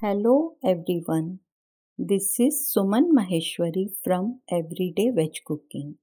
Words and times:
Hello 0.00 0.54
everyone. 0.62 1.40
This 1.98 2.38
is 2.38 2.72
Suman 2.72 3.06
Maheshwari 3.16 3.86
from 4.04 4.42
Everyday 4.48 5.10
Veg 5.10 5.38
Cooking. 5.44 5.96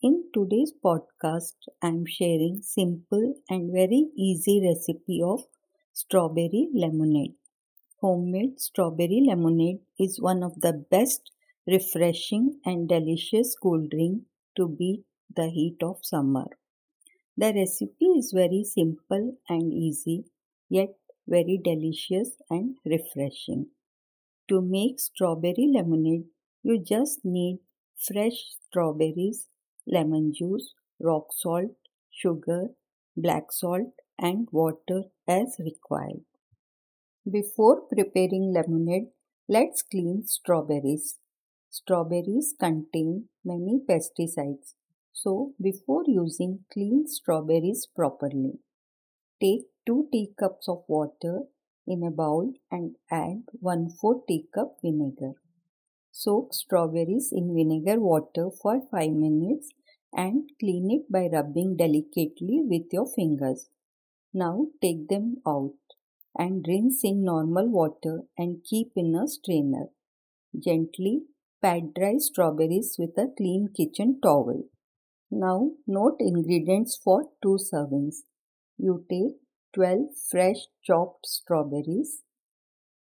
In 0.00 0.14
today's 0.32 0.72
podcast, 0.82 1.68
I 1.82 1.88
am 1.88 2.06
sharing 2.06 2.62
simple 2.62 3.34
and 3.50 3.74
very 3.74 4.06
easy 4.16 4.62
recipe 4.66 5.20
of 5.22 5.42
strawberry 5.92 6.70
lemonade. 6.72 7.34
Homemade 8.00 8.58
strawberry 8.58 9.22
lemonade 9.28 9.80
is 9.98 10.18
one 10.18 10.42
of 10.42 10.58
the 10.62 10.72
best 10.90 11.30
refreshing 11.66 12.58
and 12.64 12.88
delicious 12.88 13.54
cool 13.62 13.86
drink 13.86 14.22
to 14.56 14.66
beat 14.66 15.04
the 15.36 15.50
heat 15.50 15.76
of 15.82 15.98
summer. 16.00 16.46
The 17.36 17.52
recipe 17.52 18.06
is 18.16 18.32
very 18.32 18.64
simple 18.64 19.36
and 19.46 19.74
easy, 19.74 20.24
yet 20.70 20.94
very 21.26 21.58
delicious 21.62 22.36
and 22.50 22.76
refreshing. 22.84 23.68
To 24.48 24.60
make 24.60 25.00
strawberry 25.00 25.70
lemonade, 25.72 26.26
you 26.62 26.82
just 26.82 27.24
need 27.24 27.60
fresh 27.96 28.56
strawberries, 28.66 29.48
lemon 29.86 30.32
juice, 30.34 30.74
rock 31.00 31.32
salt, 31.32 31.76
sugar, 32.10 32.68
black 33.16 33.52
salt, 33.52 33.92
and 34.18 34.48
water 34.52 35.04
as 35.26 35.56
required. 35.58 36.24
Before 37.30 37.80
preparing 37.82 38.52
lemonade, 38.52 39.08
let's 39.48 39.82
clean 39.82 40.26
strawberries. 40.26 41.18
Strawberries 41.70 42.54
contain 42.58 43.28
many 43.44 43.80
pesticides 43.88 44.74
so, 45.22 45.52
before 45.60 46.04
using, 46.06 46.64
clean 46.72 47.06
strawberries 47.06 47.86
properly. 47.94 48.60
Take 49.38 49.66
2 49.90 50.06
teacups 50.12 50.68
of 50.68 50.82
water 50.86 51.36
in 51.84 52.04
a 52.08 52.10
bowl 52.18 52.52
and 52.70 52.90
add 53.10 53.42
1 53.60 53.88
4 54.00 54.22
teacup 54.28 54.76
vinegar. 54.84 55.32
Soak 56.12 56.54
strawberries 56.58 57.30
in 57.38 57.46
vinegar 57.56 57.96
water 58.10 58.44
for 58.60 58.74
5 58.92 59.10
minutes 59.24 59.70
and 60.24 60.52
clean 60.60 60.86
it 60.96 61.10
by 61.16 61.24
rubbing 61.34 61.72
delicately 61.82 62.60
with 62.72 62.86
your 62.96 63.08
fingers. 63.16 63.68
Now 64.32 64.54
take 64.80 65.02
them 65.08 65.26
out 65.54 65.96
and 66.44 66.70
rinse 66.72 67.02
in 67.10 67.24
normal 67.32 67.68
water 67.80 68.16
and 68.38 68.64
keep 68.70 68.92
in 68.94 69.10
a 69.24 69.26
strainer. 69.36 69.86
Gently 70.68 71.14
pat 71.62 71.92
dry 71.98 72.14
strawberries 72.30 72.94
with 72.96 73.22
a 73.26 73.28
clean 73.36 73.68
kitchen 73.76 74.18
towel. 74.22 74.64
Now 75.44 75.58
note 75.98 76.18
ingredients 76.32 76.96
for 77.04 77.20
2 77.42 77.58
servings. 77.70 78.18
You 78.78 79.04
take 79.14 79.38
12 79.72 80.16
fresh 80.28 80.66
chopped 80.82 81.26
strawberries, 81.26 82.22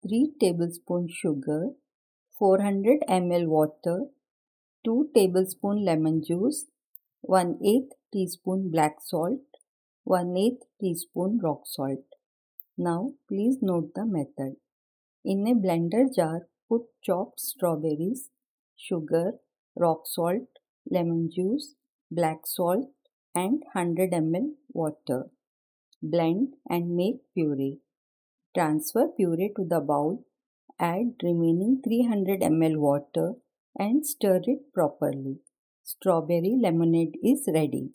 3 0.07 0.33
tablespoon 0.39 1.09
sugar, 1.09 1.71
400 2.39 3.01
ml 3.09 3.47
water, 3.47 4.07
2 4.85 5.09
tablespoon 5.15 5.85
lemon 5.85 6.23
juice, 6.23 6.67
1 7.23 7.59
8 7.65 7.95
teaspoon 8.13 8.71
black 8.71 8.97
salt, 9.03 9.41
1 10.05 10.37
8 10.37 10.65
teaspoon 10.81 11.41
rock 11.43 11.63
salt. 11.65 12.05
Now 12.77 13.13
please 13.29 13.57
note 13.63 13.93
the 13.95 14.05
method. 14.05 14.57
In 15.25 15.47
a 15.47 15.55
blender 15.55 16.05
jar, 16.15 16.49
put 16.69 16.83
chopped 17.03 17.41
strawberries, 17.41 18.29
sugar, 18.77 19.33
rock 19.75 20.03
salt, 20.05 20.49
lemon 20.91 21.31
juice, 21.35 21.75
black 22.11 22.47
salt 22.47 22.91
and 23.35 23.63
100 23.73 24.13
ml 24.13 24.51
water. 24.73 25.31
Blend 26.03 26.55
and 26.69 26.95
make 26.97 27.21
puree. 27.35 27.81
Transfer 28.55 29.09
puree 29.09 29.53
to 29.57 29.65
the 29.65 29.81
bowl. 29.81 30.25
Add 30.79 31.15
remaining 31.23 31.81
300 31.83 32.41
ml 32.41 32.77
water 32.77 33.35
and 33.77 34.07
stir 34.07 34.41
it 34.45 34.73
properly. 34.73 35.39
Strawberry 35.83 36.57
lemonade 36.61 37.19
is 37.23 37.49
ready. 37.53 37.91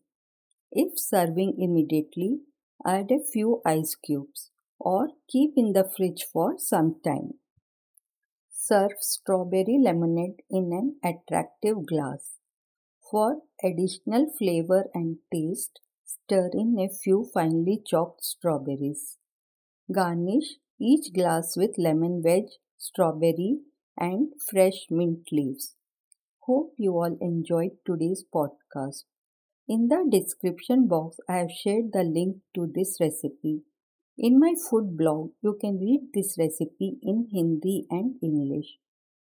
If 0.72 1.00
serving 1.00 1.56
immediately, 1.60 2.40
add 2.86 3.12
a 3.12 3.24
few 3.24 3.62
ice 3.66 3.96
cubes 3.96 4.50
or 4.80 5.10
keep 5.30 5.54
in 5.56 5.74
the 5.74 5.84
fridge 5.96 6.26
for 6.32 6.56
some 6.58 7.00
time. 7.06 7.36
Serve 8.50 8.94
strawberry 9.00 9.78
lemonade 9.82 10.42
in 10.50 10.72
an 10.74 10.96
attractive 11.04 11.86
glass. 11.86 12.40
For 13.10 13.42
additional 13.64 14.32
flavor 14.38 14.86
and 14.94 15.18
taste, 15.32 15.80
stir 16.14 16.50
in 16.54 16.78
a 16.80 16.90
few 16.90 17.26
finely 17.34 17.82
chopped 17.86 18.24
strawberries. 18.24 19.18
Garnish 19.92 20.58
each 20.80 21.14
glass 21.14 21.56
with 21.56 21.78
lemon 21.78 22.22
wedge, 22.24 22.58
strawberry, 22.78 23.60
and 23.98 24.34
fresh 24.50 24.88
mint 24.90 25.32
leaves. 25.32 25.76
Hope 26.42 26.74
you 26.78 26.94
all 26.94 27.18
enjoyed 27.22 27.78
today's 27.86 28.24
podcast. 28.34 29.04
In 29.68 29.88
the 29.88 30.06
description 30.10 30.88
box, 30.88 31.18
I 31.30 31.38
have 31.38 31.52
shared 31.52 31.94
the 31.94 32.04
link 32.04 32.38
to 32.56 32.68
this 32.68 32.98
recipe. 33.00 33.62
In 34.18 34.40
my 34.40 34.56
food 34.70 34.98
blog, 34.98 35.32
you 35.42 35.58
can 35.60 35.80
read 35.80 36.10
this 36.14 36.36
recipe 36.38 36.98
in 37.02 37.30
Hindi 37.32 37.88
and 37.90 38.16
English. 38.22 38.78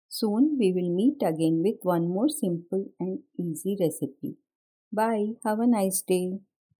Soon 0.08 0.56
we 0.58 0.72
will 0.72 0.94
meet 0.94 1.22
again 1.22 1.60
with 1.62 1.80
one 1.82 2.08
more 2.08 2.28
simple 2.28 2.86
and 3.00 3.18
easy 3.38 3.76
recipe. 3.78 4.36
Bye. 4.92 5.34
Have 5.44 5.60
a 5.60 5.66
nice 5.66 6.00
day. 6.00 6.38